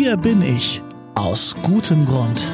Hier 0.00 0.16
bin 0.16 0.42
ich. 0.42 0.80
Aus 1.16 1.56
gutem 1.64 2.06
Grund. 2.06 2.46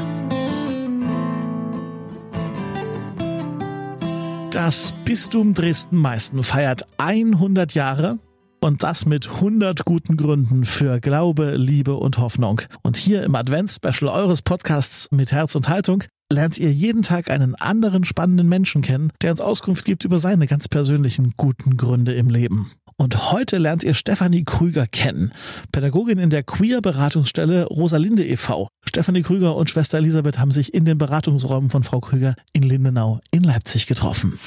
Das 4.51 4.95
Bistum 5.05 5.53
Dresden-Meißen 5.53 6.43
feiert 6.43 6.87
100 6.97 7.75
Jahre 7.75 8.19
und 8.63 8.83
das 8.83 9.05
mit 9.05 9.29
100 9.29 9.85
guten 9.85 10.17
Gründen 10.17 10.65
für 10.65 11.01
Glaube, 11.01 11.57
Liebe 11.57 11.97
und 11.97 12.17
Hoffnung. 12.17 12.63
Und 12.83 12.97
hier 12.97 13.23
im 13.25 13.35
Advents-Special 13.35 14.09
eures 14.09 14.41
Podcasts 14.41 15.11
mit 15.11 15.31
Herz 15.31 15.55
und 15.55 15.69
Haltung 15.69 16.05
lernt 16.35 16.59
ihr 16.59 16.73
jeden 16.73 17.03
Tag 17.03 17.31
einen 17.31 17.55
anderen 17.55 18.05
spannenden 18.05 18.49
Menschen 18.49 18.83
kennen, 18.83 19.13
der 19.23 19.31
uns 19.31 19.41
Auskunft 19.41 19.85
gibt 19.85 20.05
über 20.05 20.19
seine 20.19 20.47
ganz 20.47 20.69
persönlichen 20.69 21.35
guten 21.37 21.77
Gründe 21.77 22.13
im 22.13 22.29
Leben. 22.29 22.71
Und 22.97 23.33
heute 23.33 23.59
lernt 23.59 23.83
ihr 23.83 23.95
Stefanie 23.95 24.45
Krüger 24.45 24.87
kennen, 24.87 25.33
Pädagogin 25.73 26.19
in 26.19 26.31
der 26.31 26.43
Queer-Beratungsstelle 26.43 27.67
Rosalinde 27.67 28.25
e.V. 28.25 28.69
Stefanie 28.89 29.23
Krüger 29.23 29.57
und 29.57 29.71
Schwester 29.71 29.99
Elisabeth 29.99 30.39
haben 30.39 30.53
sich 30.53 30.75
in 30.75 30.85
den 30.85 30.99
Beratungsräumen 30.99 31.71
von 31.71 31.83
Frau 31.83 32.01
Krüger 32.01 32.35
in 32.53 32.63
Lindenau 32.63 33.21
in 33.31 33.43
Leipzig 33.43 33.87
getroffen. 33.87 34.39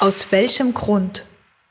Aus 0.00 0.32
welchem 0.32 0.74
Grund 0.74 1.24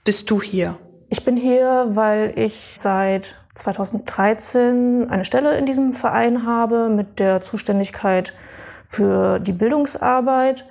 bist 0.03 0.31
du 0.31 0.41
hier? 0.41 0.79
Ich 1.09 1.23
bin 1.23 1.37
hier, 1.37 1.91
weil 1.93 2.34
ich 2.35 2.76
seit 2.77 3.35
2013 3.55 5.07
eine 5.09 5.26
Stelle 5.26 5.57
in 5.57 5.65
diesem 5.65 5.93
Verein 5.93 6.45
habe 6.45 6.89
mit 6.89 7.20
der 7.20 7.41
Zuständigkeit 7.41 8.34
für 8.95 9.40
die 9.40 9.52
Bildungsarbeit 9.52 10.66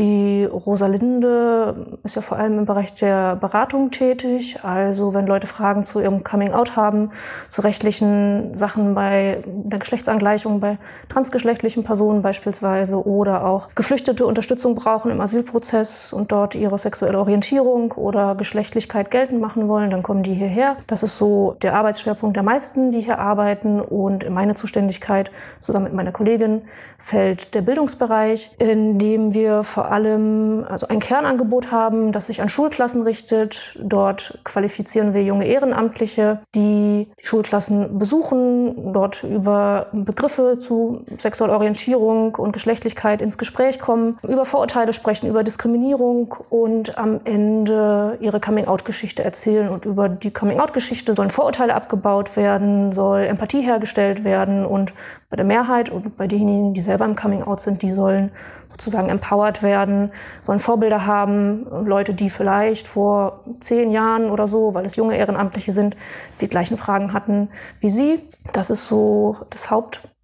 die 0.00 0.46
Rosalinde 0.46 1.98
ist 2.04 2.16
ja 2.16 2.22
vor 2.22 2.38
allem 2.38 2.58
im 2.58 2.64
Bereich 2.64 2.94
der 2.94 3.36
Beratung 3.36 3.90
tätig. 3.90 4.58
Also 4.62 5.12
wenn 5.12 5.26
Leute 5.26 5.46
Fragen 5.46 5.84
zu 5.84 6.00
ihrem 6.00 6.24
Coming-out 6.24 6.74
haben, 6.74 7.10
zu 7.48 7.60
rechtlichen 7.60 8.54
Sachen 8.54 8.94
bei 8.94 9.44
der 9.46 9.78
Geschlechtsangleichung 9.78 10.58
bei 10.58 10.78
transgeschlechtlichen 11.10 11.84
Personen 11.84 12.22
beispielsweise 12.22 13.06
oder 13.06 13.44
auch 13.44 13.68
Geflüchtete 13.74 14.24
Unterstützung 14.24 14.74
brauchen 14.74 15.10
im 15.10 15.20
Asylprozess 15.20 16.14
und 16.14 16.32
dort 16.32 16.54
ihre 16.54 16.78
sexuelle 16.78 17.18
Orientierung 17.18 17.92
oder 17.92 18.34
Geschlechtlichkeit 18.34 19.10
geltend 19.10 19.40
machen 19.40 19.68
wollen, 19.68 19.90
dann 19.90 20.02
kommen 20.02 20.22
die 20.22 20.34
hierher. 20.34 20.78
Das 20.86 21.02
ist 21.02 21.18
so 21.18 21.56
der 21.60 21.74
Arbeitsschwerpunkt 21.74 22.36
der 22.36 22.42
meisten, 22.42 22.90
die 22.90 23.02
hier 23.02 23.18
arbeiten 23.18 23.80
und 23.80 24.24
in 24.24 24.32
meine 24.32 24.54
Zuständigkeit 24.54 25.30
zusammen 25.58 25.84
mit 25.84 25.94
meiner 25.94 26.12
Kollegin 26.12 26.62
fällt 27.02 27.54
der 27.54 27.62
Bildungsbereich, 27.62 28.50
in 28.58 28.98
dem 28.98 29.34
wir 29.34 29.62
vor 29.64 29.89
allem 29.90 30.64
also 30.68 30.88
ein 30.88 31.00
Kernangebot 31.00 31.70
haben, 31.70 32.12
das 32.12 32.26
sich 32.26 32.40
an 32.40 32.48
Schulklassen 32.48 33.02
richtet. 33.02 33.78
Dort 33.82 34.38
qualifizieren 34.44 35.14
wir 35.14 35.22
junge 35.22 35.46
Ehrenamtliche, 35.46 36.40
die 36.54 36.60
die 36.60 37.06
Schulklassen 37.22 37.98
besuchen, 37.98 38.92
dort 38.92 39.22
über 39.22 39.86
Begriffe 39.92 40.58
zu 40.58 41.04
sexueller 41.18 41.54
Orientierung 41.54 42.34
und 42.34 42.52
Geschlechtlichkeit 42.52 43.22
ins 43.22 43.38
Gespräch 43.38 43.78
kommen, 43.78 44.18
über 44.22 44.44
Vorurteile 44.44 44.92
sprechen, 44.92 45.28
über 45.28 45.42
Diskriminierung 45.42 46.34
und 46.48 46.96
am 46.98 47.20
Ende 47.24 48.18
ihre 48.20 48.40
Coming-out-Geschichte 48.40 49.24
erzählen. 49.24 49.68
Und 49.68 49.84
über 49.84 50.08
die 50.08 50.30
Coming-out-Geschichte 50.30 51.14
sollen 51.14 51.30
Vorurteile 51.30 51.74
abgebaut 51.74 52.36
werden, 52.36 52.92
soll 52.92 53.22
Empathie 53.22 53.62
hergestellt 53.62 54.24
werden 54.24 54.64
und 54.64 54.92
bei 55.28 55.36
der 55.36 55.44
Mehrheit 55.44 55.90
und 55.90 56.16
bei 56.16 56.26
denjenigen, 56.26 56.74
die 56.74 56.80
selber 56.80 57.04
im 57.04 57.16
Coming 57.16 57.42
Out 57.42 57.60
sind, 57.60 57.82
die 57.82 57.92
sollen 57.92 58.32
sozusagen 58.72 59.08
empowered 59.08 59.62
werden, 59.62 60.12
sollen 60.40 60.60
Vorbilder 60.60 61.06
haben, 61.06 61.66
Leute, 61.86 62.14
die 62.14 62.30
vielleicht 62.30 62.88
vor 62.88 63.44
zehn 63.60 63.90
Jahren 63.90 64.30
oder 64.30 64.46
so, 64.46 64.74
weil 64.74 64.86
es 64.86 64.96
junge 64.96 65.16
Ehrenamtliche 65.16 65.72
sind, 65.72 65.96
die 66.40 66.48
gleichen 66.48 66.78
Fragen 66.78 67.12
hatten 67.12 67.48
wie 67.80 67.90
sie. 67.90 68.20
Das 68.52 68.70
ist 68.70 68.86
so 68.86 69.36
das 69.50 69.70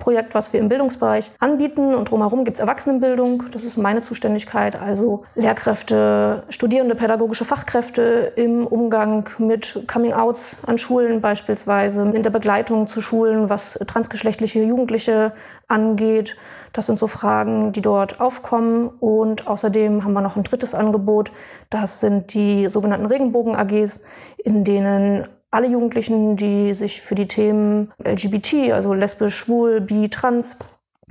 Hauptprojekt, 0.06 0.34
was 0.34 0.52
wir 0.52 0.60
im 0.60 0.68
Bildungsbereich 0.68 1.32
anbieten. 1.40 1.94
Und 1.94 2.10
drumherum 2.10 2.44
gibt 2.44 2.58
es 2.58 2.60
Erwachsenenbildung. 2.60 3.44
Das 3.50 3.64
ist 3.64 3.76
meine 3.76 4.02
Zuständigkeit, 4.02 4.76
also 4.76 5.24
Lehrkräfte, 5.34 6.44
Studierende, 6.48 6.94
pädagogische 6.94 7.44
Fachkräfte 7.44 8.32
im 8.36 8.66
Umgang 8.66 9.28
mit 9.38 9.82
Coming-outs 9.90 10.58
an 10.64 10.78
Schulen 10.78 11.20
beispielsweise, 11.20 12.02
in 12.02 12.22
der 12.22 12.30
Begleitung 12.30 12.86
zu 12.86 13.00
Schulen, 13.00 13.50
was 13.50 13.80
transgeschlechtliche 13.86 14.62
Jugendliche 14.62 15.32
angeht. 15.66 16.36
Das 16.72 16.86
sind 16.86 17.00
so 17.00 17.08
Fragen, 17.08 17.72
die 17.72 17.82
dort 17.82 18.20
aufkommen. 18.20 18.88
Und 19.00 19.48
außerdem 19.48 20.04
haben 20.04 20.12
wir 20.12 20.20
noch 20.20 20.36
ein 20.36 20.44
drittes 20.44 20.74
Angebot. 20.74 21.32
Das 21.68 21.98
sind 21.98 22.32
die 22.32 22.68
sogenannten 22.68 23.06
Regenbogen-AGs, 23.06 24.02
in 24.36 24.62
denen 24.62 25.26
alle 25.56 25.68
Jugendlichen, 25.68 26.36
die 26.36 26.74
sich 26.74 27.00
für 27.00 27.14
die 27.14 27.28
Themen 27.28 27.90
LGBT, 28.04 28.72
also 28.72 28.92
lesbisch, 28.92 29.34
schwul, 29.34 29.80
bi, 29.80 30.10
trans, 30.10 30.58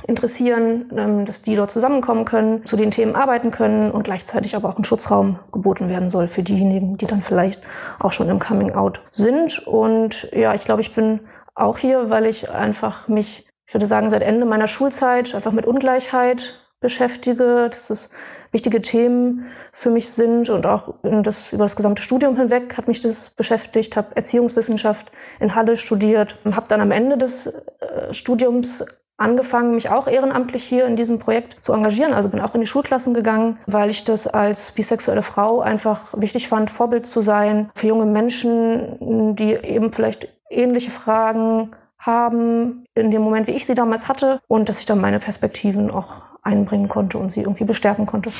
interessieren, 0.07 0.91
ähm, 0.95 1.25
dass 1.25 1.41
die 1.41 1.56
dort 1.56 1.72
zusammenkommen 1.72 2.25
können, 2.25 2.66
zu 2.66 2.75
den 2.75 2.91
Themen 2.91 3.16
arbeiten 3.16 3.50
können 3.50 3.89
und 3.89 4.03
gleichzeitig 4.03 4.55
aber 4.55 4.69
auch 4.69 4.78
ein 4.78 4.84
Schutzraum 4.84 5.39
geboten 5.51 5.89
werden 5.89 6.09
soll 6.09 6.28
für 6.28 6.44
diejenigen, 6.44 6.97
die 6.97 7.07
dann 7.07 7.23
vielleicht 7.23 7.61
auch 8.00 8.11
schon 8.11 8.29
im 8.29 8.39
Coming 8.39 8.73
Out 8.73 9.01
sind. 9.11 9.66
Und 9.66 10.29
ja, 10.31 10.53
ich 10.53 10.61
glaube, 10.61 10.81
ich 10.81 10.94
bin 10.94 11.22
auch 11.55 11.78
hier, 11.78 12.09
weil 12.09 12.25
ich 12.25 12.50
einfach 12.51 13.07
mich, 13.07 13.47
ich 13.67 13.73
würde 13.73 13.88
sagen, 13.88 14.09
seit 14.09 14.22
Ende 14.22 14.45
meiner 14.45 14.67
Schulzeit 14.67 15.34
einfach 15.34 15.53
mit 15.53 15.66
Ungleichheit 15.66 16.59
beschäftige. 16.81 17.67
Das 17.72 17.89
ist 17.89 18.11
wichtige 18.55 18.81
Themen 18.81 19.47
für 19.73 19.89
mich 19.89 20.09
sind 20.09 20.49
und 20.49 20.66
auch 20.66 20.95
das, 21.01 21.51
über 21.51 21.66
das 21.66 21.75
gesamte 21.75 22.01
Studium 22.01 22.38
hinweg 22.38 22.77
hat 22.77 22.88
mich 22.88 23.01
das 23.01 23.29
beschäftigt, 23.29 23.97
habe 23.97 24.16
Erziehungswissenschaft 24.16 25.11
in 25.41 25.53
Halle 25.55 25.75
studiert, 25.75 26.39
habe 26.45 26.67
dann 26.69 26.79
am 26.79 26.91
Ende 26.91 27.17
des 27.17 27.47
äh, 27.47 28.13
Studiums 28.13 28.85
angefangen, 29.17 29.75
mich 29.75 29.89
auch 29.89 30.07
ehrenamtlich 30.07 30.63
hier 30.63 30.85
in 30.85 30.95
diesem 30.95 31.19
Projekt 31.19 31.63
zu 31.63 31.73
engagieren. 31.73 32.13
Also 32.13 32.29
bin 32.29 32.39
auch 32.39 32.55
in 32.55 32.61
die 32.61 32.67
Schulklassen 32.67 33.13
gegangen, 33.13 33.57
weil 33.66 33.89
ich 33.89 34.05
das 34.05 34.25
als 34.25 34.72
bisexuelle 34.72 35.22
Frau 35.22 35.59
einfach 35.59 36.13
wichtig 36.17 36.47
fand, 36.47 36.69
Vorbild 36.69 37.05
zu 37.05 37.19
sein 37.19 37.69
für 37.75 37.87
junge 37.87 38.05
Menschen, 38.05 39.35
die 39.35 39.53
eben 39.53 39.91
vielleicht 39.91 40.29
ähnliche 40.49 40.91
Fragen 40.91 41.72
haben 41.97 42.85
in 42.93 43.11
dem 43.11 43.22
Moment, 43.22 43.47
wie 43.47 43.55
ich 43.55 43.66
sie 43.66 43.73
damals 43.73 44.07
hatte 44.07 44.39
und 44.47 44.69
dass 44.69 44.79
ich 44.79 44.85
dann 44.85 45.01
meine 45.01 45.19
Perspektiven 45.19 45.91
auch 45.91 46.34
einbringen 46.45 46.88
konnte 46.88 47.17
und 47.17 47.31
sie 47.31 47.41
irgendwie 47.41 47.66
bestärken 47.66 48.06
konnte. 48.06 48.31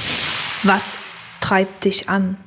Was 0.64 0.98
treibt 1.42 1.86
dich 1.86 2.10
an? 2.10 2.38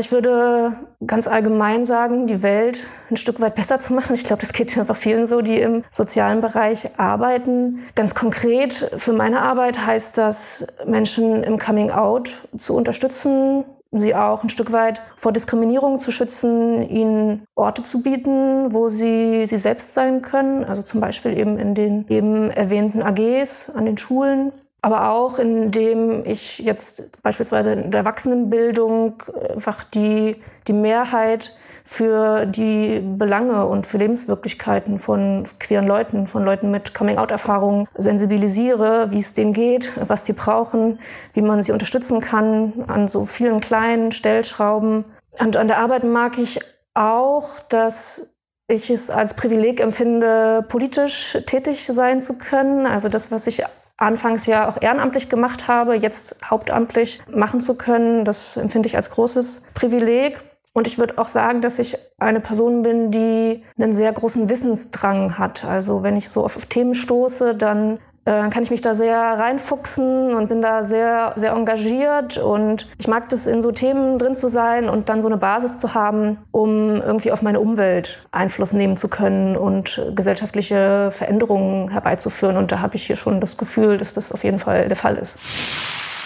Ich 0.00 0.10
würde 0.10 0.72
ganz 1.06 1.28
allgemein 1.28 1.84
sagen, 1.84 2.26
die 2.26 2.42
Welt 2.42 2.88
ein 3.10 3.16
Stück 3.16 3.40
weit 3.40 3.54
besser 3.54 3.78
zu 3.78 3.94
machen. 3.94 4.14
Ich 4.14 4.24
glaube, 4.24 4.40
das 4.40 4.52
geht 4.52 4.76
einfach 4.76 4.96
vielen 4.96 5.24
so, 5.24 5.40
die 5.40 5.60
im 5.60 5.84
sozialen 5.90 6.40
Bereich 6.40 6.98
arbeiten. 6.98 7.84
Ganz 7.94 8.16
konkret 8.16 8.90
für 8.96 9.12
meine 9.12 9.40
Arbeit 9.40 9.86
heißt 9.86 10.18
das, 10.18 10.66
Menschen 10.84 11.44
im 11.44 11.58
Coming 11.58 11.92
Out 11.92 12.42
zu 12.56 12.74
unterstützen, 12.74 13.64
sie 13.92 14.16
auch 14.16 14.42
ein 14.42 14.48
Stück 14.48 14.72
weit 14.72 15.00
vor 15.16 15.32
Diskriminierung 15.32 16.00
zu 16.00 16.10
schützen, 16.10 16.82
ihnen 16.82 17.46
Orte 17.54 17.82
zu 17.82 18.02
bieten, 18.02 18.72
wo 18.74 18.88
sie 18.88 19.46
sie 19.46 19.56
selbst 19.56 19.94
sein 19.94 20.22
können. 20.22 20.64
Also 20.64 20.82
zum 20.82 21.00
Beispiel 21.00 21.38
eben 21.38 21.56
in 21.56 21.76
den 21.76 22.08
eben 22.08 22.50
erwähnten 22.50 23.00
AGs 23.00 23.70
an 23.70 23.86
den 23.86 23.96
Schulen 23.96 24.52
aber 24.88 25.10
auch 25.10 25.38
indem 25.38 26.24
ich 26.24 26.60
jetzt 26.60 27.22
beispielsweise 27.22 27.72
in 27.72 27.90
der 27.90 28.00
Erwachsenenbildung 28.00 29.22
einfach 29.50 29.84
die, 29.84 30.36
die 30.66 30.72
Mehrheit 30.72 31.54
für 31.84 32.46
die 32.46 33.00
Belange 33.00 33.66
und 33.66 33.86
für 33.86 33.98
Lebenswirklichkeiten 33.98 34.98
von 34.98 35.46
queeren 35.60 35.86
Leuten, 35.86 36.26
von 36.26 36.42
Leuten 36.42 36.70
mit 36.70 36.94
Coming-out-Erfahrungen 36.94 37.86
sensibilisiere, 37.98 39.10
wie 39.10 39.18
es 39.18 39.34
denen 39.34 39.52
geht, 39.52 39.92
was 40.08 40.24
die 40.24 40.32
brauchen, 40.32 41.00
wie 41.34 41.42
man 41.42 41.62
sie 41.62 41.72
unterstützen 41.72 42.20
kann 42.22 42.84
an 42.86 43.08
so 43.08 43.26
vielen 43.26 43.60
kleinen 43.60 44.10
Stellschrauben. 44.10 45.04
Und 45.38 45.58
an 45.58 45.68
der 45.68 45.78
Arbeit 45.78 46.04
mag 46.04 46.38
ich 46.38 46.60
auch, 46.94 47.60
dass 47.68 48.26
ich 48.68 48.88
es 48.90 49.10
als 49.10 49.34
Privileg 49.34 49.80
empfinde, 49.80 50.64
politisch 50.66 51.36
tätig 51.46 51.84
sein 51.86 52.22
zu 52.22 52.38
können. 52.38 52.86
Also 52.86 53.10
das, 53.10 53.30
was 53.30 53.46
ich 53.46 53.64
anfangs 53.98 54.46
ja 54.46 54.68
auch 54.68 54.80
ehrenamtlich 54.80 55.28
gemacht 55.28 55.68
habe, 55.68 55.94
jetzt 55.94 56.36
hauptamtlich 56.42 57.20
machen 57.30 57.60
zu 57.60 57.74
können, 57.74 58.24
das 58.24 58.56
empfinde 58.56 58.88
ich 58.88 58.96
als 58.96 59.10
großes 59.10 59.62
Privileg. 59.74 60.38
Und 60.72 60.86
ich 60.86 60.98
würde 60.98 61.18
auch 61.18 61.26
sagen, 61.26 61.60
dass 61.60 61.80
ich 61.80 61.98
eine 62.18 62.40
Person 62.40 62.82
bin, 62.82 63.10
die 63.10 63.64
einen 63.76 63.92
sehr 63.92 64.12
großen 64.12 64.48
Wissensdrang 64.48 65.36
hat. 65.36 65.64
Also 65.64 66.04
wenn 66.04 66.16
ich 66.16 66.28
so 66.28 66.44
auf 66.44 66.66
Themen 66.66 66.94
stoße, 66.94 67.56
dann 67.56 67.98
äh, 68.28 68.50
kann 68.50 68.62
ich 68.62 68.70
mich 68.70 68.82
da 68.82 68.94
sehr 68.94 69.18
reinfuchsen 69.18 70.34
und 70.34 70.48
bin 70.48 70.60
da 70.60 70.82
sehr, 70.82 71.32
sehr 71.36 71.52
engagiert. 71.52 72.36
Und 72.36 72.86
ich 72.98 73.08
mag 73.08 73.30
das, 73.30 73.46
in 73.46 73.62
so 73.62 73.72
Themen 73.72 74.18
drin 74.18 74.34
zu 74.34 74.48
sein 74.48 74.90
und 74.90 75.08
dann 75.08 75.22
so 75.22 75.28
eine 75.28 75.38
Basis 75.38 75.80
zu 75.80 75.94
haben, 75.94 76.36
um 76.50 77.00
irgendwie 77.00 77.32
auf 77.32 77.40
meine 77.40 77.58
Umwelt 77.58 78.26
Einfluss 78.30 78.74
nehmen 78.74 78.98
zu 78.98 79.08
können 79.08 79.56
und 79.56 80.02
gesellschaftliche 80.14 81.10
Veränderungen 81.10 81.88
herbeizuführen. 81.88 82.58
Und 82.58 82.70
da 82.70 82.80
habe 82.80 82.96
ich 82.96 83.06
hier 83.06 83.16
schon 83.16 83.40
das 83.40 83.56
Gefühl, 83.56 83.96
dass 83.96 84.12
das 84.12 84.30
auf 84.30 84.44
jeden 84.44 84.58
Fall 84.58 84.88
der 84.88 84.96
Fall 84.96 85.16
ist. 85.16 85.38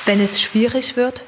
Wenn 0.04 0.20
es 0.20 0.40
schwierig 0.40 0.96
wird, 0.96 1.24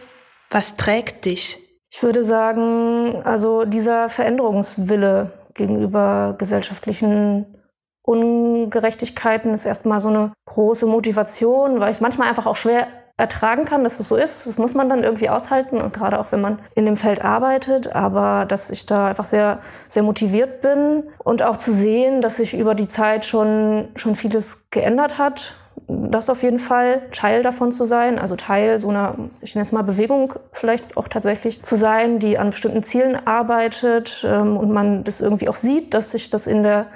was 0.50 0.76
trägt 0.76 1.24
dich? 1.24 1.58
Ich 1.88 2.02
würde 2.02 2.24
sagen, 2.24 3.22
also 3.22 3.64
dieser 3.64 4.08
Veränderungswille 4.08 5.30
gegenüber 5.54 6.34
gesellschaftlichen 6.36 7.63
Ungerechtigkeiten 8.04 9.54
ist 9.54 9.64
erstmal 9.64 9.98
so 9.98 10.08
eine 10.08 10.32
große 10.44 10.86
Motivation, 10.86 11.80
weil 11.80 11.90
ich 11.90 11.96
es 11.96 12.00
manchmal 12.02 12.28
einfach 12.28 12.46
auch 12.46 12.56
schwer 12.56 12.86
ertragen 13.16 13.64
kann, 13.64 13.84
dass 13.84 14.00
es 14.00 14.08
so 14.08 14.16
ist. 14.16 14.46
Das 14.46 14.58
muss 14.58 14.74
man 14.74 14.88
dann 14.88 15.04
irgendwie 15.04 15.30
aushalten 15.30 15.80
und 15.80 15.94
gerade 15.94 16.18
auch 16.18 16.32
wenn 16.32 16.40
man 16.40 16.58
in 16.74 16.84
dem 16.84 16.96
Feld 16.96 17.24
arbeitet, 17.24 17.94
aber 17.94 18.44
dass 18.44 18.70
ich 18.70 18.86
da 18.86 19.06
einfach 19.06 19.26
sehr, 19.26 19.60
sehr 19.88 20.02
motiviert 20.02 20.60
bin 20.62 21.04
und 21.18 21.42
auch 21.42 21.56
zu 21.56 21.72
sehen, 21.72 22.20
dass 22.22 22.36
sich 22.36 22.54
über 22.54 22.74
die 22.74 22.88
Zeit 22.88 23.24
schon, 23.24 23.88
schon 23.96 24.16
vieles 24.16 24.68
geändert 24.70 25.16
hat. 25.16 25.54
Das 25.86 26.28
auf 26.28 26.42
jeden 26.42 26.58
Fall, 26.58 27.02
Teil 27.12 27.42
davon 27.42 27.70
zu 27.70 27.84
sein, 27.84 28.18
also 28.18 28.36
Teil 28.36 28.78
so 28.78 28.88
einer, 28.88 29.16
ich 29.40 29.54
nenne 29.54 29.66
es 29.66 29.72
mal 29.72 29.82
Bewegung 29.82 30.34
vielleicht 30.52 30.96
auch 30.96 31.08
tatsächlich 31.08 31.62
zu 31.62 31.76
sein, 31.76 32.18
die 32.18 32.38
an 32.38 32.50
bestimmten 32.50 32.82
Zielen 32.82 33.26
arbeitet 33.26 34.24
ähm, 34.28 34.56
und 34.56 34.72
man 34.72 35.04
das 35.04 35.20
irgendwie 35.20 35.48
auch 35.48 35.56
sieht, 35.56 35.94
dass 35.94 36.10
sich 36.10 36.30
das 36.30 36.46
in 36.46 36.62
der 36.62 36.86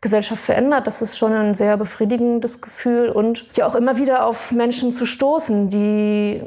Gesellschaft 0.00 0.42
verändert. 0.42 0.86
Das 0.86 1.02
ist 1.02 1.18
schon 1.18 1.32
ein 1.32 1.54
sehr 1.54 1.76
befriedigendes 1.76 2.62
Gefühl 2.62 3.10
und 3.10 3.46
ja 3.56 3.66
auch 3.66 3.74
immer 3.74 3.98
wieder 3.98 4.24
auf 4.24 4.50
Menschen 4.52 4.90
zu 4.90 5.04
stoßen, 5.04 5.68
die 5.68 6.42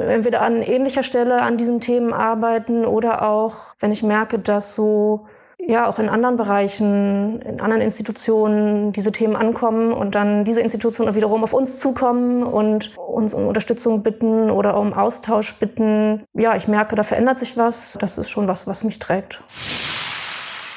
entweder 0.00 0.42
an 0.42 0.62
ähnlicher 0.62 1.02
Stelle 1.02 1.42
an 1.42 1.56
diesen 1.56 1.80
Themen 1.80 2.12
arbeiten 2.12 2.84
oder 2.84 3.22
auch, 3.22 3.74
wenn 3.78 3.92
ich 3.92 4.02
merke, 4.02 4.38
dass 4.38 4.74
so 4.74 5.26
ja 5.58 5.88
auch 5.88 5.98
in 5.98 6.08
anderen 6.08 6.36
Bereichen, 6.36 7.42
in 7.42 7.60
anderen 7.60 7.82
Institutionen 7.82 8.92
diese 8.92 9.12
Themen 9.12 9.36
ankommen 9.36 9.92
und 9.92 10.14
dann 10.14 10.44
diese 10.44 10.60
Institutionen 10.60 11.14
wiederum 11.14 11.42
auf 11.42 11.52
uns 11.52 11.78
zukommen 11.78 12.42
und 12.42 12.96
uns 12.96 13.34
um 13.34 13.46
Unterstützung 13.46 14.02
bitten 14.02 14.50
oder 14.50 14.78
um 14.78 14.94
Austausch 14.94 15.54
bitten. 15.56 16.24
Ja, 16.32 16.56
ich 16.56 16.68
merke, 16.68 16.96
da 16.96 17.02
verändert 17.02 17.38
sich 17.38 17.56
was. 17.56 17.96
Das 18.00 18.18
ist 18.18 18.30
schon 18.30 18.48
was, 18.48 18.66
was 18.66 18.82
mich 18.82 18.98
trägt. 18.98 19.42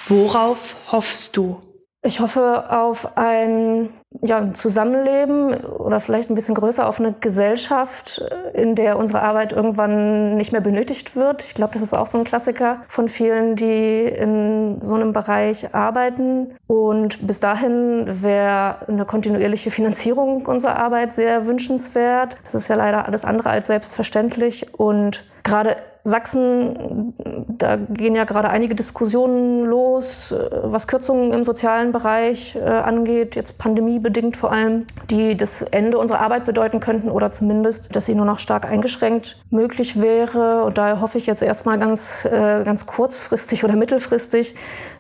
Worauf 0.08 0.76
hoffst 0.92 1.38
du? 1.38 1.62
Ich 2.04 2.20
hoffe 2.20 2.72
auf 2.72 3.16
ein 3.16 3.90
ja, 4.22 4.54
Zusammenleben 4.54 5.54
oder 5.54 6.00
vielleicht 6.00 6.32
ein 6.32 6.36
bisschen 6.36 6.56
größer 6.56 6.88
auf 6.88 7.00
eine 7.00 7.14
Gesellschaft, 7.14 8.24
in 8.54 8.74
der 8.74 8.98
unsere 8.98 9.22
Arbeit 9.22 9.54
irgendwann 9.54 10.36
nicht 10.36 10.52
mehr 10.52 10.62
benötigt 10.62 11.16
wird. 11.16 11.44
Ich 11.44 11.54
glaube, 11.54 11.74
das 11.74 11.84
ist 11.84 11.94
auch 11.94 12.08
so 12.08 12.18
ein 12.18 12.24
Klassiker 12.24 12.82
von 12.88 13.08
vielen, 13.08 13.56
die 13.56 14.04
in 14.04 14.82
so 14.82 14.96
einem 14.96 15.14
Bereich 15.14 15.76
arbeiten. 15.76 16.56
Und 16.66 17.26
bis 17.28 17.40
dahin 17.40 18.24
wäre 18.24 18.88
eine 18.88 19.06
kontinuierliche 19.06 19.70
Finanzierung 19.70 20.48
unserer 20.48 20.78
Arbeit 20.78 21.14
sehr 21.14 21.46
wünschenswert. 21.46 22.36
Das 22.46 22.56
ist 22.56 22.68
ja 22.68 22.76
leider 22.76 23.06
alles 23.06 23.24
andere 23.24 23.52
als 23.52 23.68
selbstverständlich. 23.68 24.74
Und 24.74 25.24
gerade 25.44 25.78
Sachsen, 26.04 27.14
da 27.48 27.76
gehen 27.76 28.16
ja 28.16 28.24
gerade 28.24 28.50
einige 28.50 28.74
Diskussionen 28.74 29.66
los, 29.66 30.32
äh, 30.32 30.50
was 30.64 30.88
Kürzungen 30.88 31.32
im 31.32 31.44
sozialen 31.44 31.92
Bereich 31.92 32.56
äh, 32.56 32.60
angeht, 32.60 33.36
jetzt 33.36 33.60
pandemiebedingt 33.60 34.36
vor 34.36 34.52
allem, 34.52 34.86
die 35.12 35.38
das 35.38 35.62
Ende 35.62 36.00
unserer 36.00 36.22
Arbeit 36.22 36.46
bedeuten 36.46 36.80
könnten 36.80 37.10
oder 37.10 37.32
zumindest, 37.32 37.96
dass 37.96 38.08
sie 38.08 38.16
nur 38.16 38.26
noch 38.26 38.40
stark 38.40 38.66
eingeschränkt 38.66 39.38
möglich 39.52 40.02
wäre. 40.02 40.64
Und 40.64 40.80
daher 40.80 41.02
hoffe 41.02 41.20
ich 41.20 41.28
jetzt 41.28 41.44
erstmal 41.44 41.78
ganz, 41.78 42.26
äh, 42.26 42.64
ganz 42.64 42.88
kurzfristig 42.88 43.64
oder 43.64 43.76
mittelfristig, 43.76 44.56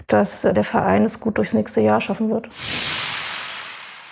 dass 0.06 0.42
der 0.44 0.64
Verein 0.64 1.06
es 1.06 1.20
gut 1.20 1.38
durchs 1.38 1.54
nächste 1.54 1.82
Jahr 1.82 2.02
schaffen 2.02 2.30
wird. 2.30 2.48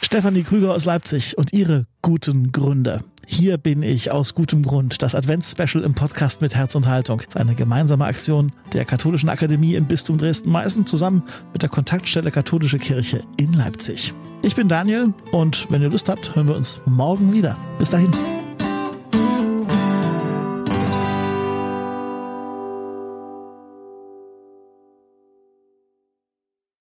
Stefanie 0.02 0.42
Krüger 0.42 0.74
aus 0.74 0.86
Leipzig 0.86 1.38
und 1.38 1.54
ihre 1.54 1.86
guten 2.02 2.52
Gründe. 2.52 3.02
Hier 3.32 3.60
bin 3.60 3.84
ich 3.84 4.12
aus 4.12 4.34
gutem 4.34 4.64
Grund. 4.64 5.04
Das 5.04 5.14
Advents-Special 5.14 5.84
im 5.84 5.94
Podcast 5.94 6.42
mit 6.42 6.56
Herz 6.56 6.74
und 6.74 6.88
Haltung. 6.88 7.20
Das 7.20 7.36
ist 7.36 7.38
eine 7.38 7.54
gemeinsame 7.54 8.06
Aktion 8.06 8.52
der 8.74 8.86
Katholischen 8.86 9.30
Akademie 9.30 9.76
im 9.76 9.86
Bistum 9.86 10.18
Dresden-Meißen 10.18 10.88
zusammen 10.88 11.22
mit 11.54 11.62
der 11.62 11.70
Kontaktstelle 11.70 12.32
Katholische 12.32 12.80
Kirche 12.80 13.22
in 13.38 13.54
Leipzig. 13.54 14.16
Ich 14.42 14.56
bin 14.56 14.68
Daniel 14.68 15.14
und 15.32 15.72
wenn 15.72 15.84
ihr 15.84 15.92
Lust 15.92 16.10
habt, 16.10 16.36
hören 16.36 16.48
wir 16.48 16.56
uns 16.56 16.82
morgen 16.88 17.32
wieder. 17.32 17.56
Bis 17.78 17.92
dahin. 17.92 18.10